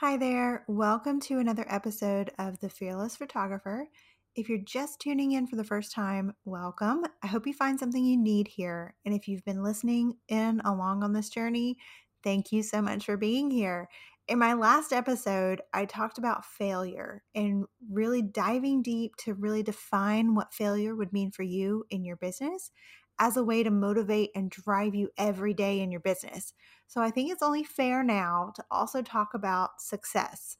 [0.00, 0.62] Hi there.
[0.68, 3.88] Welcome to another episode of The Fearless Photographer.
[4.36, 7.04] If you're just tuning in for the first time, welcome.
[7.20, 8.94] I hope you find something you need here.
[9.04, 11.78] And if you've been listening in along on this journey,
[12.22, 13.88] thank you so much for being here.
[14.28, 20.36] In my last episode, I talked about failure and really diving deep to really define
[20.36, 22.70] what failure would mean for you in your business
[23.18, 26.52] as a way to motivate and drive you every day in your business.
[26.86, 30.56] So I think it's only fair now to also talk about success.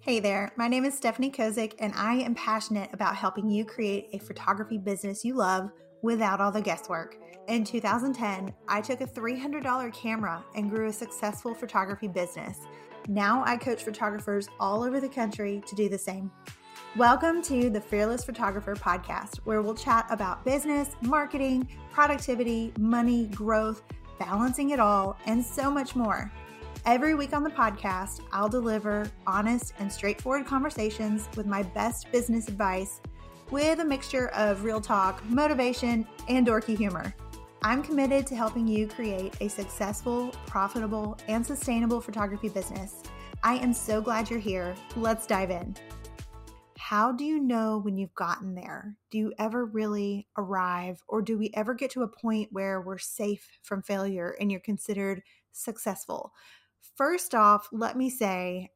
[0.00, 4.08] Hey there, my name is Stephanie Kozik, and I am passionate about helping you create
[4.12, 5.70] a photography business you love
[6.02, 7.16] without all the guesswork.
[7.48, 12.58] In 2010, I took a $300 camera and grew a successful photography business.
[13.08, 16.30] Now I coach photographers all over the country to do the same.
[16.96, 23.82] Welcome to the Fearless Photographer podcast, where we'll chat about business, marketing, productivity, money, growth,
[24.18, 26.32] balancing it all, and so much more.
[26.86, 32.48] Every week on the podcast, I'll deliver honest and straightforward conversations with my best business
[32.48, 33.02] advice
[33.50, 37.14] with a mixture of real talk, motivation, and dorky humor.
[37.60, 43.02] I'm committed to helping you create a successful, profitable, and sustainable photography business.
[43.42, 44.74] I am so glad you're here.
[44.96, 45.76] Let's dive in
[46.78, 48.96] how do you know when you've gotten there?
[49.10, 52.98] Do you ever really arrive, or do we ever get to a point where we're
[52.98, 56.32] safe from failure and you're considered successful?
[56.96, 58.70] First off, let me say,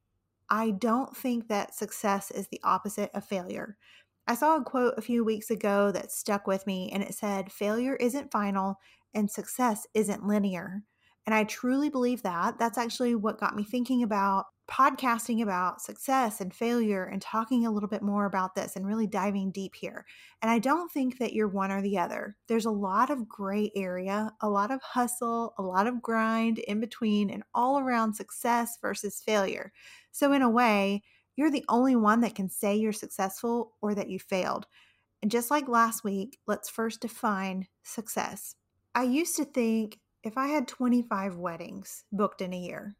[0.50, 3.78] I don't think that success is the opposite of failure.
[4.26, 7.52] I saw a quote a few weeks ago that stuck with me, and it said,
[7.52, 8.76] Failure isn't final
[9.14, 10.84] and success isn't linear.
[11.26, 12.58] And I truly believe that.
[12.58, 17.70] That's actually what got me thinking about podcasting about success and failure and talking a
[17.70, 20.06] little bit more about this and really diving deep here.
[20.40, 22.36] And I don't think that you're one or the other.
[22.46, 26.78] There's a lot of gray area, a lot of hustle, a lot of grind in
[26.78, 29.72] between, and all around success versus failure.
[30.12, 31.02] So, in a way,
[31.34, 34.66] you're the only one that can say you're successful or that you failed.
[35.20, 38.54] And just like last week, let's first define success.
[38.94, 42.96] I used to think if I had 25 weddings booked in a year,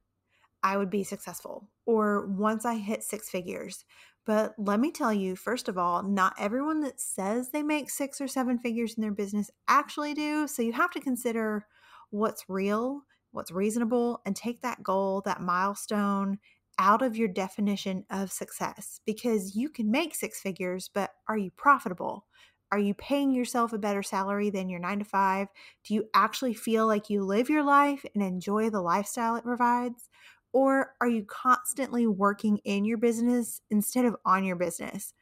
[0.63, 3.85] I would be successful or once I hit six figures.
[4.27, 8.21] But let me tell you, first of all, not everyone that says they make six
[8.21, 10.47] or seven figures in their business actually do.
[10.47, 11.67] So you have to consider
[12.11, 16.39] what's real, what's reasonable, and take that goal, that milestone
[16.79, 21.51] out of your definition of success because you can make six figures, but are you
[21.57, 22.27] profitable?
[22.73, 25.49] Are you paying yourself a better salary than your nine to five?
[25.85, 30.09] Do you actually feel like you live your life and enjoy the lifestyle it provides?
[30.53, 35.15] Or are you constantly working in your business instead of on your business?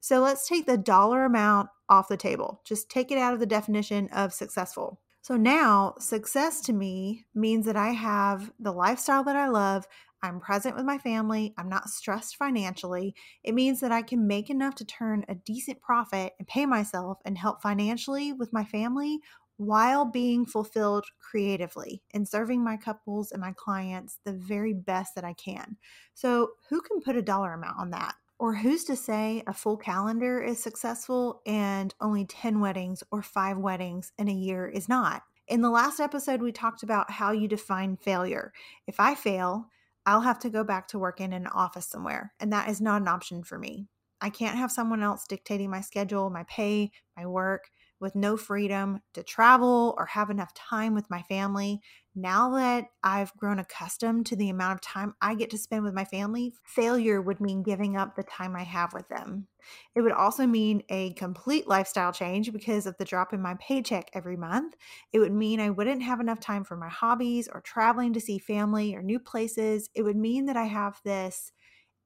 [0.00, 2.60] So let's take the dollar amount off the table.
[2.64, 5.00] Just take it out of the definition of successful.
[5.22, 9.86] So now, success to me means that I have the lifestyle that I love.
[10.22, 11.52] I'm present with my family.
[11.58, 13.14] I'm not stressed financially.
[13.42, 17.18] It means that I can make enough to turn a decent profit and pay myself
[17.24, 19.18] and help financially with my family
[19.56, 25.24] while being fulfilled creatively and serving my couples and my clients the very best that
[25.24, 25.76] I can.
[26.14, 28.14] So, who can put a dollar amount on that?
[28.38, 33.58] Or who's to say a full calendar is successful and only 10 weddings or five
[33.58, 35.22] weddings in a year is not?
[35.48, 38.52] In the last episode, we talked about how you define failure.
[38.86, 39.68] If I fail,
[40.06, 43.02] I'll have to go back to work in an office somewhere, and that is not
[43.02, 43.88] an option for me.
[44.20, 47.70] I can't have someone else dictating my schedule, my pay, my work
[48.02, 51.80] with no freedom to travel or have enough time with my family.
[52.16, 55.94] Now that I've grown accustomed to the amount of time I get to spend with
[55.94, 59.46] my family, failure would mean giving up the time I have with them.
[59.94, 64.10] It would also mean a complete lifestyle change because of the drop in my paycheck
[64.12, 64.74] every month.
[65.12, 68.38] It would mean I wouldn't have enough time for my hobbies or traveling to see
[68.38, 69.88] family or new places.
[69.94, 71.52] It would mean that I have this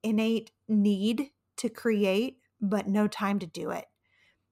[0.03, 3.85] innate need to create, but no time to do it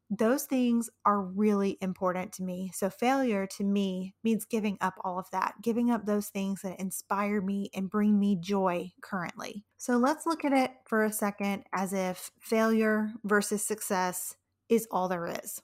[0.10, 2.72] those things are really important to me.
[2.74, 6.80] So, failure to me means giving up all of that, giving up those things that
[6.80, 9.66] inspire me and bring me joy currently.
[9.78, 14.36] So, let's look at it for a second as if failure versus success
[14.70, 15.62] is all there is.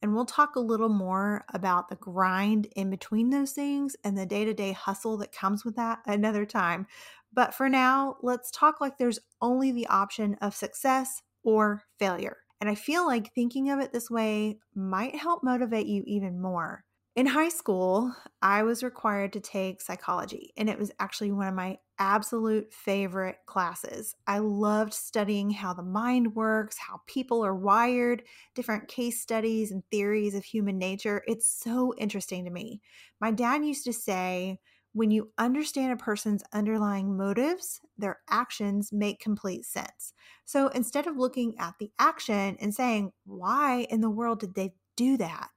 [0.00, 4.26] And we'll talk a little more about the grind in between those things and the
[4.26, 6.86] day to day hustle that comes with that another time.
[7.32, 12.38] But for now, let's talk like there's only the option of success or failure.
[12.62, 16.84] And I feel like thinking of it this way might help motivate you even more.
[17.16, 21.54] In high school, I was required to take psychology, and it was actually one of
[21.54, 24.14] my absolute favorite classes.
[24.28, 28.22] I loved studying how the mind works, how people are wired,
[28.54, 31.24] different case studies and theories of human nature.
[31.26, 32.80] It's so interesting to me.
[33.20, 34.60] My dad used to say,
[34.94, 40.12] When you understand a person's underlying motives, their actions make complete sense.
[40.44, 44.74] So instead of looking at the action and saying, why in the world did they
[44.96, 45.48] do that?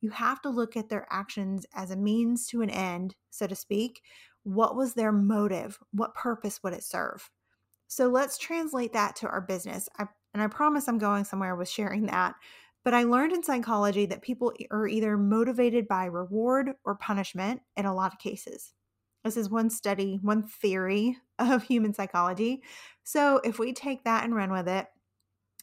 [0.00, 3.56] You have to look at their actions as a means to an end, so to
[3.56, 4.00] speak.
[4.44, 5.78] What was their motive?
[5.92, 7.30] What purpose would it serve?
[7.88, 9.88] So let's translate that to our business.
[9.98, 10.04] I,
[10.34, 12.34] and I promise I'm going somewhere with sharing that.
[12.84, 17.86] But I learned in psychology that people are either motivated by reward or punishment in
[17.86, 18.72] a lot of cases.
[19.24, 22.62] This is one study, one theory of human psychology.
[23.02, 24.86] So if we take that and run with it,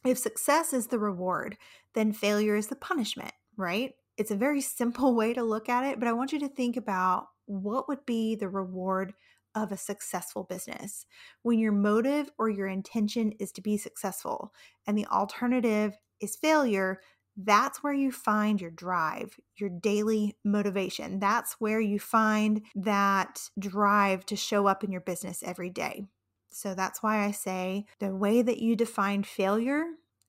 [0.04, 1.56] if success is the reward,
[1.94, 3.94] then failure is the punishment, right?
[4.16, 6.76] It's a very simple way to look at it, but I want you to think
[6.76, 9.12] about what would be the reward
[9.54, 11.04] of a successful business
[11.42, 14.52] when your motive or your intention is to be successful
[14.86, 17.00] and the alternative is failure,
[17.36, 21.18] that's where you find your drive, your daily motivation.
[21.18, 26.04] That's where you find that drive to show up in your business every day.
[26.50, 29.84] So that's why I say the way that you define failure,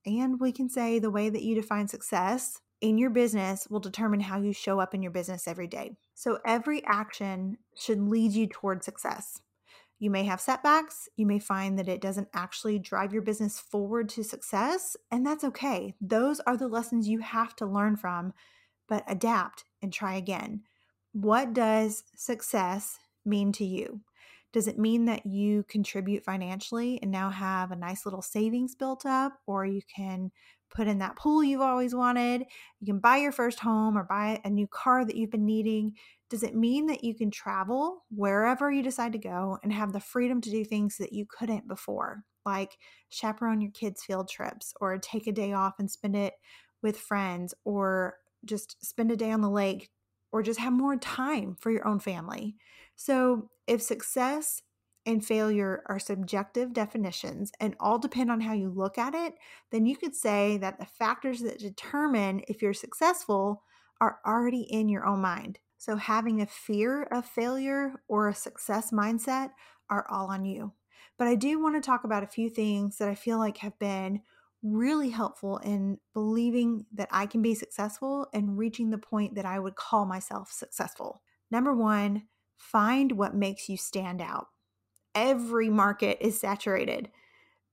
[0.06, 4.20] and we can say the way that you define success in your business will determine
[4.20, 5.92] how you show up in your business every day.
[6.16, 9.40] So every action should lead you toward success.
[10.04, 11.08] You may have setbacks.
[11.16, 15.46] You may find that it doesn't actually drive your business forward to success, and that's
[15.46, 15.96] okay.
[16.02, 18.34] Those are the lessons you have to learn from,
[18.90, 20.64] but adapt and try again.
[21.14, 24.02] What does success mean to you?
[24.52, 29.06] Does it mean that you contribute financially and now have a nice little savings built
[29.06, 30.32] up, or you can
[30.70, 32.44] put in that pool you've always wanted?
[32.82, 35.94] You can buy your first home or buy a new car that you've been needing.
[36.34, 40.00] Does it mean that you can travel wherever you decide to go and have the
[40.00, 44.98] freedom to do things that you couldn't before, like chaperone your kids' field trips or
[44.98, 46.34] take a day off and spend it
[46.82, 49.92] with friends or just spend a day on the lake
[50.32, 52.56] or just have more time for your own family?
[52.96, 54.64] So, if success
[55.06, 59.36] and failure are subjective definitions and all depend on how you look at it,
[59.70, 63.64] then you could say that the factors that determine if you're successful
[64.02, 65.60] are already in your own mind.
[65.84, 69.50] So, having a fear of failure or a success mindset
[69.90, 70.72] are all on you.
[71.18, 73.78] But I do want to talk about a few things that I feel like have
[73.80, 74.22] been
[74.62, 79.60] really helpful in believing that I can be successful and reaching the point that I
[79.60, 81.22] would call myself successful.
[81.52, 84.48] Number one, find what makes you stand out.
[85.14, 87.12] Every market is saturated,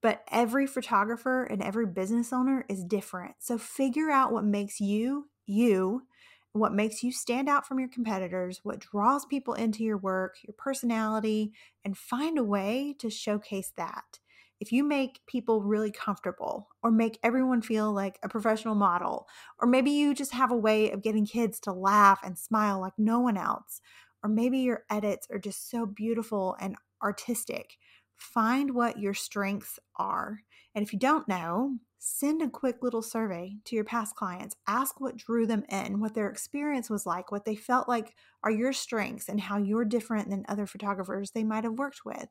[0.03, 3.37] but every photographer and every business owner is different.
[3.39, 6.09] So figure out what makes you, you,
[6.52, 10.55] what makes you stand out from your competitors, what draws people into your work, your
[10.58, 11.52] personality,
[11.85, 14.19] and find a way to showcase that.
[14.58, 19.26] If you make people really comfortable or make everyone feel like a professional model,
[19.58, 22.93] or maybe you just have a way of getting kids to laugh and smile like
[22.99, 23.81] no one else,
[24.23, 27.79] or maybe your edits are just so beautiful and artistic,
[28.17, 30.41] find what your strengths are.
[30.75, 34.56] And if you don't know, send a quick little survey to your past clients.
[34.67, 38.50] Ask what drew them in, what their experience was like, what they felt like are
[38.50, 42.26] your strengths, and how you're different than other photographers they might have worked with.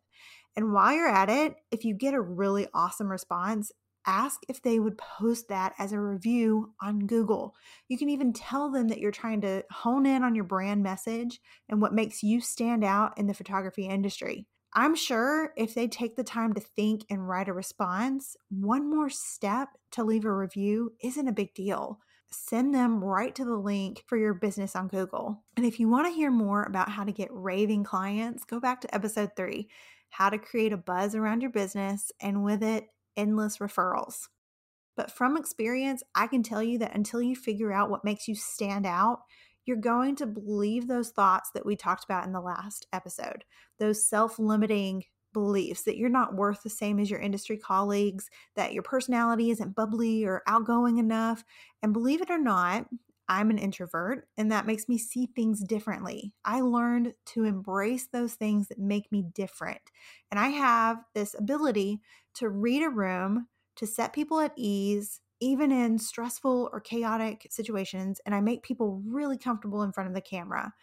[0.56, 3.72] And while you're at it, if you get a really awesome response,
[4.08, 7.54] ask if they would post that as a review on Google.
[7.88, 11.40] You can even tell them that you're trying to hone in on your brand message
[11.70, 14.48] and what makes you stand out in the photography industry.
[14.74, 19.10] I'm sure if they take the time to think and write a response, one more
[19.10, 22.00] step to leave a review isn't a big deal.
[22.32, 25.44] Send them right to the link for your business on Google.
[25.58, 28.82] And if you want to hear more about how to get raving clients, go back
[28.82, 29.70] to episode three
[30.10, 34.28] how to create a buzz around your business and with it, endless referrals.
[34.96, 38.36] But from experience, I can tell you that until you figure out what makes you
[38.36, 39.20] stand out,
[39.66, 43.44] you're going to believe those thoughts that we talked about in the last episode,
[43.78, 48.74] those self limiting beliefs that you're not worth the same as your industry colleagues, that
[48.74, 51.44] your personality isn't bubbly or outgoing enough.
[51.84, 52.88] And believe it or not,
[53.30, 56.34] I'm an introvert, and that makes me see things differently.
[56.44, 59.82] I learned to embrace those things that make me different.
[60.32, 62.02] And I have this ability
[62.36, 68.20] to read a room, to set people at ease, even in stressful or chaotic situations,
[68.26, 70.74] and I make people really comfortable in front of the camera.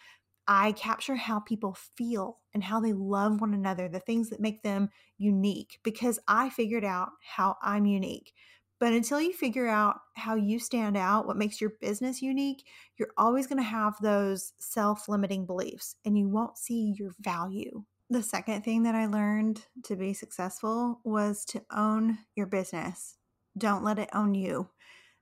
[0.48, 4.62] I capture how people feel and how they love one another, the things that make
[4.62, 8.32] them unique, because I figured out how I'm unique.
[8.78, 12.66] But until you figure out how you stand out, what makes your business unique,
[12.98, 17.84] you're always going to have those self limiting beliefs and you won't see your value.
[18.10, 23.15] The second thing that I learned to be successful was to own your business.
[23.56, 24.70] Don't let it own you.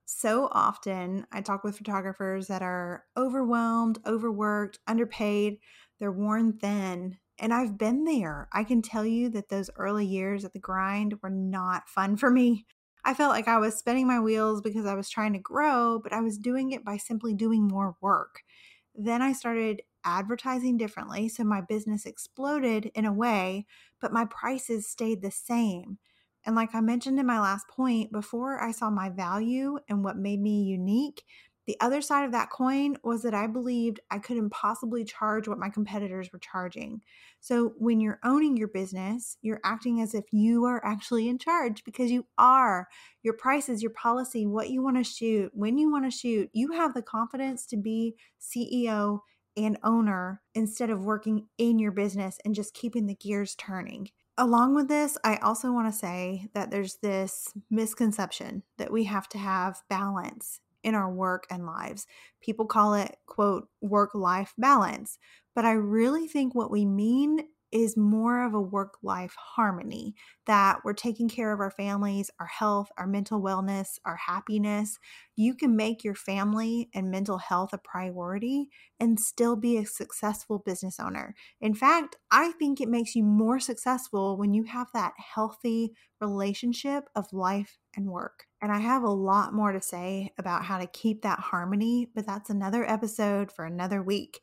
[0.06, 5.58] So often, I talk with photographers that are overwhelmed, overworked, underpaid,
[5.98, 7.18] they're worn thin.
[7.38, 8.48] And I've been there.
[8.52, 12.30] I can tell you that those early years at the grind were not fun for
[12.30, 12.66] me.
[13.04, 16.12] I felt like I was spinning my wheels because I was trying to grow, but
[16.12, 18.42] I was doing it by simply doing more work.
[18.94, 23.66] Then I started advertising differently, so my business exploded in a way,
[24.00, 25.98] but my prices stayed the same.
[26.46, 30.16] And like I mentioned in my last point, before I saw my value and what
[30.16, 31.24] made me unique,
[31.66, 35.58] the other side of that coin was that I believed I couldn't possibly charge what
[35.58, 37.00] my competitors were charging.
[37.40, 41.82] So when you're owning your business, you're acting as if you are actually in charge
[41.84, 42.86] because you are.
[43.22, 46.72] Your prices, your policy, what you want to shoot, when you want to shoot, you
[46.72, 49.20] have the confidence to be CEO
[49.56, 54.10] and owner instead of working in your business and just keeping the gears turning.
[54.36, 59.28] Along with this, I also want to say that there's this misconception that we have
[59.30, 62.06] to have balance in our work and lives.
[62.40, 65.18] People call it, quote, work life balance.
[65.54, 70.14] But I really think what we mean is more of a work life harmony
[70.46, 74.98] that we're taking care of our families, our health, our mental wellness, our happiness.
[75.36, 78.68] You can make your family and mental health a priority
[79.00, 81.34] and still be a successful business owner.
[81.60, 87.08] In fact, I think it makes you more successful when you have that healthy relationship
[87.16, 88.46] of life and work.
[88.62, 92.24] And I have a lot more to say about how to keep that harmony, but
[92.26, 94.40] that's another episode for another week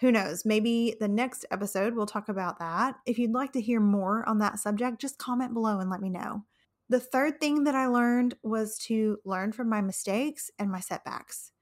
[0.00, 0.44] who knows?
[0.44, 2.96] Maybe the next episode we'll talk about that.
[3.06, 6.10] If you'd like to hear more on that subject, just comment below and let me
[6.10, 6.44] know.
[6.88, 11.52] The third thing that I learned was to learn from my mistakes and my setbacks.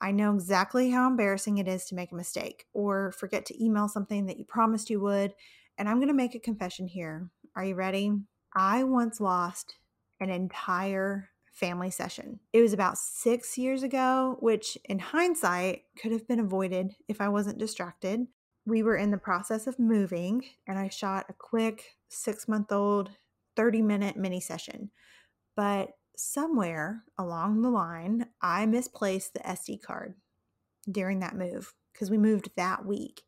[0.00, 3.88] I know exactly how embarrassing it is to make a mistake or forget to email
[3.88, 5.34] something that you promised you would.
[5.76, 7.30] And I'm going to make a confession here.
[7.54, 8.12] Are you ready?
[8.54, 9.76] I once lost
[10.20, 12.40] an entire family session.
[12.52, 17.28] It was about six years ago, which in hindsight could have been avoided if I
[17.28, 18.26] wasn't distracted.
[18.64, 23.10] We were in the process of moving, and I shot a quick six month old,
[23.56, 24.90] 30 minute mini session.
[25.56, 30.14] But somewhere along the line, I misplaced the SD card
[30.90, 33.22] during that move because we moved that week.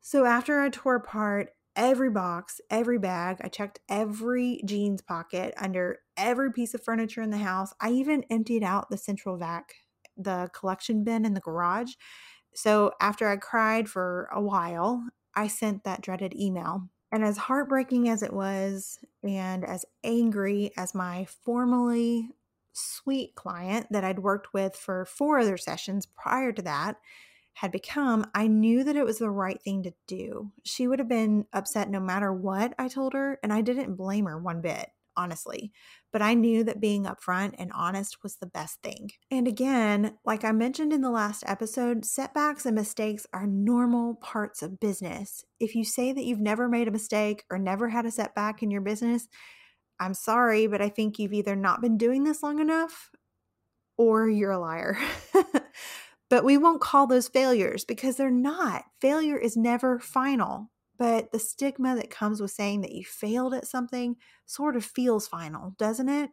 [0.00, 3.38] So after I tore apart every box, every bag.
[3.40, 7.72] I checked every jeans pocket under every piece of furniture in the house.
[7.80, 9.74] I even emptied out the central vac,
[10.16, 11.92] the collection bin in the garage.
[12.54, 16.88] So after I cried for a while, I sent that dreaded email.
[17.10, 22.30] And as heartbreaking as it was, and as angry as my formerly
[22.72, 26.96] sweet client that I'd worked with for four other sessions prior to that,
[27.54, 30.52] had become, I knew that it was the right thing to do.
[30.64, 34.26] She would have been upset no matter what I told her, and I didn't blame
[34.26, 35.72] her one bit, honestly.
[36.12, 39.10] But I knew that being upfront and honest was the best thing.
[39.30, 44.62] And again, like I mentioned in the last episode, setbacks and mistakes are normal parts
[44.62, 45.44] of business.
[45.60, 48.70] If you say that you've never made a mistake or never had a setback in
[48.70, 49.28] your business,
[50.00, 53.10] I'm sorry, but I think you've either not been doing this long enough
[53.96, 54.96] or you're a liar.
[56.30, 58.84] But we won't call those failures because they're not.
[59.00, 60.70] Failure is never final.
[60.98, 65.28] But the stigma that comes with saying that you failed at something sort of feels
[65.28, 66.30] final, doesn't it?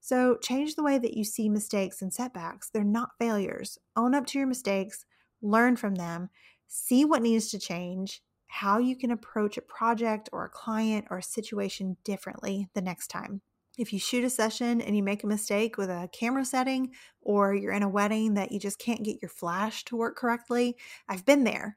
[0.00, 2.70] So change the way that you see mistakes and setbacks.
[2.70, 3.78] They're not failures.
[3.96, 5.04] Own up to your mistakes,
[5.42, 6.30] learn from them,
[6.66, 11.18] see what needs to change, how you can approach a project or a client or
[11.18, 13.42] a situation differently the next time.
[13.78, 17.54] If you shoot a session and you make a mistake with a camera setting, or
[17.54, 20.76] you're in a wedding that you just can't get your flash to work correctly,
[21.08, 21.76] I've been there.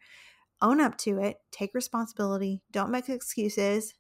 [0.64, 3.94] Own up to it, take responsibility, don't make excuses,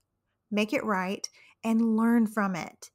[0.49, 1.27] make it right,
[1.63, 2.89] and learn from it.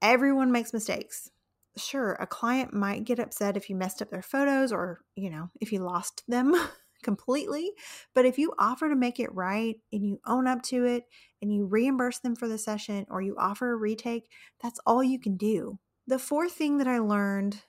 [0.00, 1.30] Everyone makes mistakes.
[1.76, 5.50] Sure, a client might get upset if you messed up their photos or, you know,
[5.60, 6.54] if you lost them.
[7.02, 7.72] completely.
[8.14, 11.04] But if you offer to make it right and you own up to it
[11.40, 14.30] and you reimburse them for the session or you offer a retake,
[14.62, 15.78] that's all you can do.
[16.06, 17.62] The fourth thing that I learned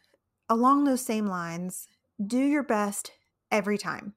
[0.49, 1.87] along those same lines
[2.25, 3.11] do your best
[3.51, 4.15] every time.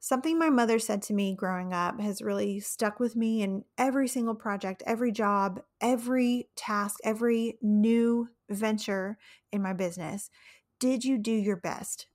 [0.00, 4.08] Something my mother said to me growing up has really stuck with me in every
[4.08, 9.18] single project, every job, every task, every new venture
[9.52, 10.30] in my business.
[10.78, 12.06] Did you do your best?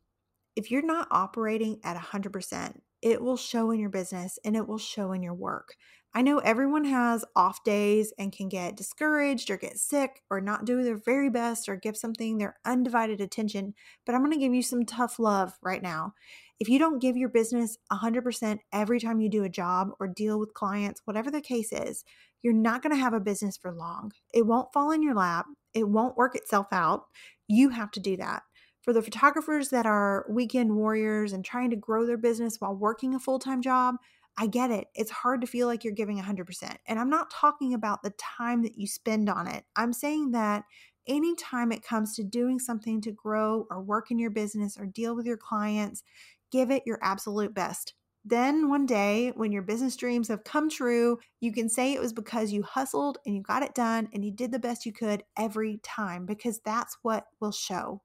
[0.56, 4.78] if you're not operating at 100%, it will show in your business and it will
[4.78, 5.76] show in your work.
[6.14, 10.64] I know everyone has off days and can get discouraged or get sick or not
[10.64, 13.74] do their very best or give something their undivided attention,
[14.06, 16.14] but I'm to give you some tough love right now.
[16.60, 20.40] If you don't give your business 100% every time you do a job or deal
[20.40, 22.06] with clients, whatever the case is,
[22.42, 24.12] you're not going to have a business for long.
[24.34, 27.06] It won't fall in your lap, it won't work itself out.
[27.48, 28.44] You have to do that.
[28.82, 33.16] For the photographers that are weekend warriors and trying to grow their business while working
[33.16, 33.96] a full time job,
[34.38, 34.88] I get it.
[34.94, 36.76] It's hard to feel like you're giving 100%.
[36.88, 39.64] And I'm not talking about the time that you spend on it.
[39.76, 40.66] I'm saying that
[41.08, 45.16] anytime it comes to doing something to grow or work in your business or deal
[45.16, 46.04] with your clients,
[46.52, 47.94] give it your absolute best.
[48.28, 52.12] Then one day, when your business dreams have come true, you can say it was
[52.12, 55.24] because you hustled and you got it done and you did the best you could
[55.38, 58.02] every time because that's what will show.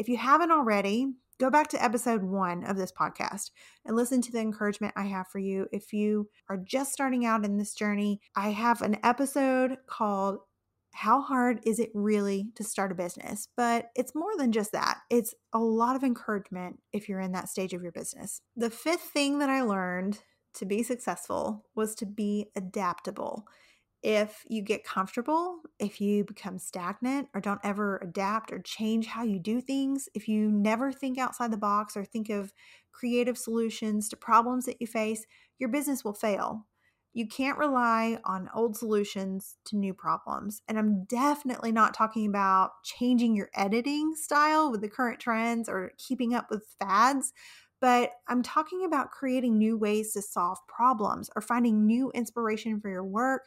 [0.00, 3.50] If you haven't already, go back to episode one of this podcast
[3.84, 5.66] and listen to the encouragement I have for you.
[5.70, 10.38] If you are just starting out in this journey, I have an episode called
[10.94, 13.48] how hard is it really to start a business?
[13.56, 14.98] But it's more than just that.
[15.10, 18.40] It's a lot of encouragement if you're in that stage of your business.
[18.56, 20.20] The fifth thing that I learned
[20.54, 23.46] to be successful was to be adaptable.
[24.02, 29.24] If you get comfortable, if you become stagnant or don't ever adapt or change how
[29.24, 32.52] you do things, if you never think outside the box or think of
[32.92, 35.26] creative solutions to problems that you face,
[35.58, 36.66] your business will fail
[37.18, 40.62] you can't rely on old solutions to new problems.
[40.68, 45.90] And I'm definitely not talking about changing your editing style with the current trends or
[45.98, 47.32] keeping up with fads,
[47.80, 52.88] but I'm talking about creating new ways to solve problems or finding new inspiration for
[52.88, 53.46] your work,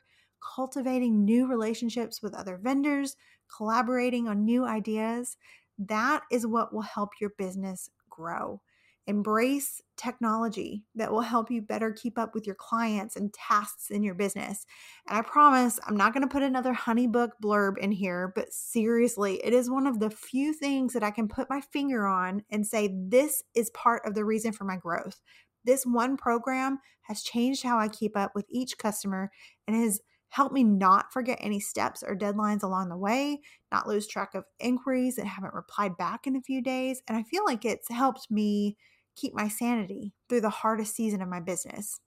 [0.56, 3.16] cultivating new relationships with other vendors,
[3.56, 5.38] collaborating on new ideas.
[5.80, 8.60] That is what will help your business grow.
[9.08, 14.04] Embrace technology that will help you better keep up with your clients and tasks in
[14.04, 14.66] your business.
[15.08, 19.42] And I promise I'm not going to put another honeybook blurb in here, but seriously,
[19.44, 22.66] it is one of the few things that I can put my finger on and
[22.66, 25.20] say this is part of the reason for my growth.
[25.64, 29.32] This one program has changed how I keep up with each customer
[29.68, 30.02] and has
[30.32, 34.46] helped me not forget any steps or deadlines along the way, not lose track of
[34.60, 37.02] inquiries that haven't replied back in a few days.
[37.08, 38.78] And I feel like it's helped me
[39.18, 42.00] keep my sanity through the hardest season of my business.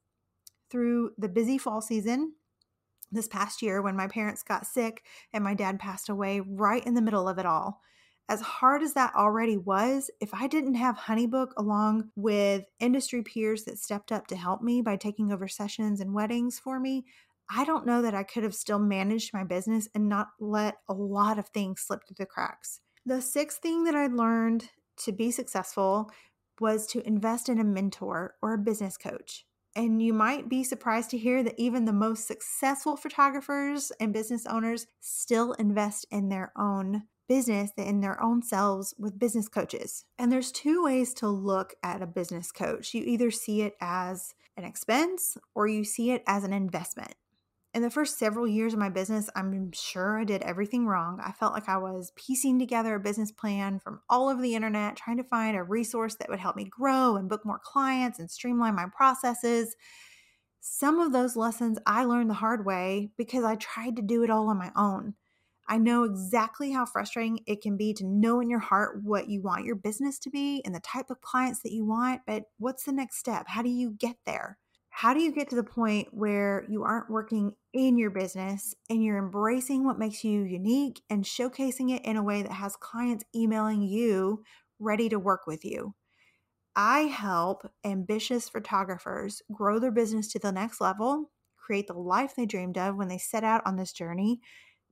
[0.70, 2.32] Through the busy fall season,
[3.12, 5.04] this past year when my parents got sick
[5.34, 7.82] and my dad passed away right in the middle of it all.
[8.30, 13.64] As hard as that already was, if I didn't have Honeybook along with industry peers
[13.64, 17.04] that stepped up to help me by taking over sessions and weddings for me,
[17.50, 20.94] I don't know that I could have still managed my business and not let a
[20.94, 22.80] lot of things slip through the cracks.
[23.06, 24.70] The sixth thing that I learned
[25.04, 26.10] to be successful
[26.60, 29.44] was to invest in a mentor or a business coach.
[29.76, 34.46] And you might be surprised to hear that even the most successful photographers and business
[34.46, 40.04] owners still invest in their own business, in their own selves with business coaches.
[40.18, 42.94] And there's two ways to look at a business coach.
[42.94, 47.14] You either see it as an expense or you see it as an investment
[47.74, 51.20] in the first several years of my business, I'm sure I did everything wrong.
[51.20, 54.96] I felt like I was piecing together a business plan from all over the internet,
[54.96, 58.30] trying to find a resource that would help me grow and book more clients and
[58.30, 59.74] streamline my processes.
[60.60, 64.30] Some of those lessons I learned the hard way because I tried to do it
[64.30, 65.14] all on my own.
[65.66, 69.42] I know exactly how frustrating it can be to know in your heart what you
[69.42, 72.84] want your business to be and the type of clients that you want, but what's
[72.84, 73.46] the next step?
[73.48, 74.58] How do you get there?
[74.96, 79.02] How do you get to the point where you aren't working in your business and
[79.02, 83.24] you're embracing what makes you unique and showcasing it in a way that has clients
[83.34, 84.44] emailing you
[84.78, 85.94] ready to work with you?
[86.76, 92.46] I help ambitious photographers grow their business to the next level, create the life they
[92.46, 94.40] dreamed of when they set out on this journey.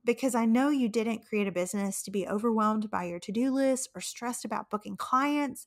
[0.05, 3.51] Because I know you didn't create a business to be overwhelmed by your to do
[3.53, 5.65] list or stressed about booking clients.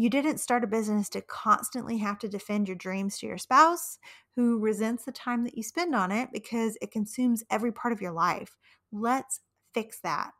[0.00, 3.98] You didn't start a business to constantly have to defend your dreams to your spouse
[4.36, 8.00] who resents the time that you spend on it because it consumes every part of
[8.00, 8.56] your life.
[8.92, 9.40] Let's
[9.74, 10.30] fix that.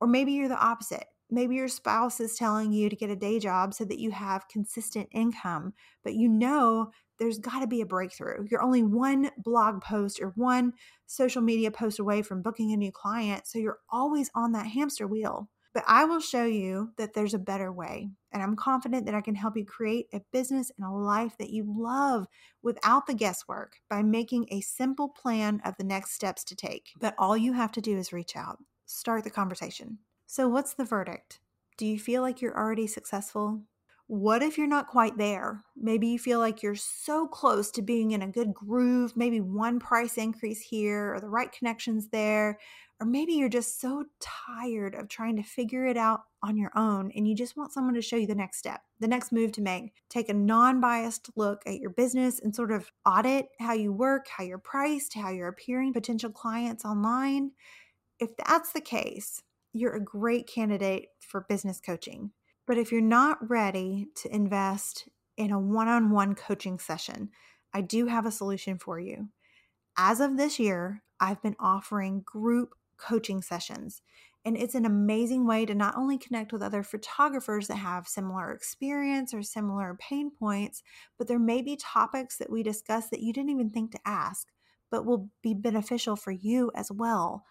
[0.00, 1.04] Or maybe you're the opposite.
[1.30, 4.48] Maybe your spouse is telling you to get a day job so that you have
[4.48, 8.46] consistent income, but you know there's got to be a breakthrough.
[8.50, 10.72] You're only one blog post or one
[11.06, 15.06] social media post away from booking a new client, so you're always on that hamster
[15.06, 15.50] wheel.
[15.72, 18.10] But I will show you that there's a better way.
[18.30, 21.50] And I'm confident that I can help you create a business and a life that
[21.50, 22.26] you love
[22.62, 26.90] without the guesswork by making a simple plan of the next steps to take.
[26.98, 29.98] But all you have to do is reach out, start the conversation.
[30.26, 31.40] So, what's the verdict?
[31.76, 33.62] Do you feel like you're already successful?
[34.12, 35.64] What if you're not quite there?
[35.74, 39.80] Maybe you feel like you're so close to being in a good groove, maybe one
[39.80, 42.58] price increase here or the right connections there,
[43.00, 47.10] or maybe you're just so tired of trying to figure it out on your own
[47.16, 49.62] and you just want someone to show you the next step, the next move to
[49.62, 49.94] make.
[50.10, 54.26] Take a non biased look at your business and sort of audit how you work,
[54.28, 57.52] how you're priced, how you're appearing potential clients online.
[58.20, 59.40] If that's the case,
[59.72, 62.32] you're a great candidate for business coaching.
[62.66, 67.30] But if you're not ready to invest in a one on one coaching session,
[67.72, 69.28] I do have a solution for you.
[69.96, 74.02] As of this year, I've been offering group coaching sessions.
[74.44, 78.50] And it's an amazing way to not only connect with other photographers that have similar
[78.50, 80.82] experience or similar pain points,
[81.16, 84.48] but there may be topics that we discuss that you didn't even think to ask,
[84.90, 87.44] but will be beneficial for you as well.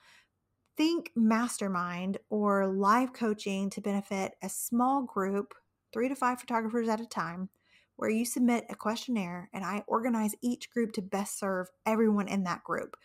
[0.77, 5.53] Think mastermind or live coaching to benefit a small group,
[5.93, 7.49] three to five photographers at a time,
[7.97, 12.43] where you submit a questionnaire and I organize each group to best serve everyone in
[12.45, 12.95] that group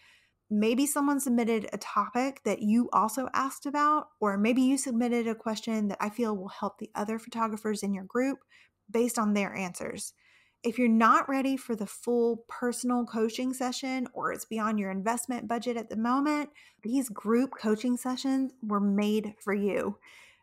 [0.51, 5.35] maybe someone submitted a topic that you also asked about, or maybe you submitted a
[5.35, 8.39] question that I feel will help the other photographers in your group
[8.91, 10.13] based on their answers.
[10.67, 15.47] If you're not ready for the full personal coaching session or it's beyond your investment
[15.47, 16.51] budget at the moment,
[16.83, 19.97] these group coaching sessions were made for you.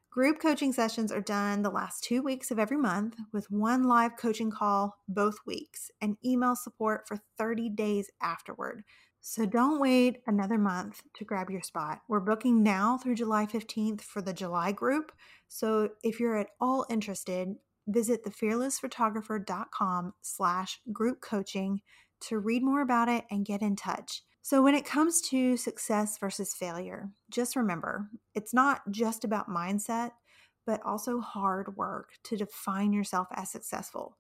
[0.09, 4.15] Group coaching sessions are done the last two weeks of every month with one live
[4.15, 8.85] coaching call both weeks and email support for 30 days afterward.
[9.19, 11.99] So don't wait another month to grab your spot.
[12.07, 15.11] We're booking now through July 15th for the July group.
[15.49, 17.55] So if you're at all interested,
[17.87, 21.81] visit thefearlessphotographer.com slash group coaching
[22.21, 24.21] to read more about it and get in touch.
[24.41, 30.11] So when it comes to success versus failure, just remember, it's not just about mindset,
[30.65, 34.17] but also hard work to define yourself as successful.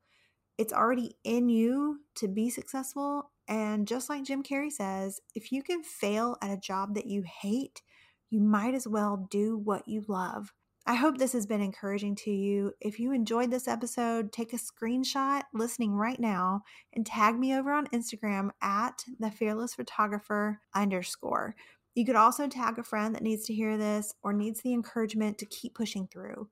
[0.57, 5.63] It's already in you to be successful and just like Jim Carrey says, if you
[5.63, 7.81] can fail at a job that you hate,
[8.29, 10.53] you might as well do what you love.
[10.85, 12.73] I hope this has been encouraging to you.
[12.81, 17.71] If you enjoyed this episode, take a screenshot listening right now and tag me over
[17.71, 21.55] on Instagram at the fearless photographer underscore.
[21.95, 25.37] You could also tag a friend that needs to hear this or needs the encouragement
[25.37, 26.49] to keep pushing through.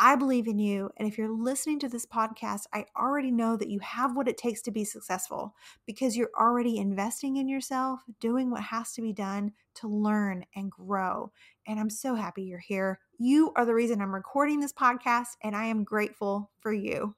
[0.00, 0.90] I believe in you.
[0.96, 4.38] And if you're listening to this podcast, I already know that you have what it
[4.38, 5.54] takes to be successful
[5.86, 10.70] because you're already investing in yourself, doing what has to be done to learn and
[10.70, 11.30] grow.
[11.66, 12.98] And I'm so happy you're here.
[13.18, 17.14] You are the reason I'm recording this podcast, and I am grateful for you.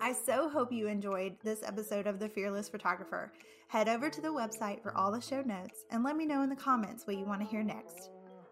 [0.00, 3.32] I so hope you enjoyed this episode of The Fearless Photographer.
[3.66, 6.48] Head over to the website for all the show notes and let me know in
[6.48, 8.10] the comments what you want to hear next.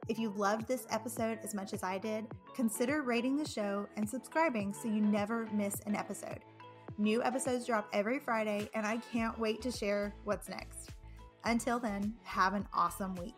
[0.08, 2.26] If you loved this episode as much as I did,
[2.56, 6.40] consider rating the show and subscribing so you never miss an episode.
[6.98, 10.90] New episodes drop every Friday, and I can't wait to share what's next.
[11.44, 13.36] Until then, have an awesome week.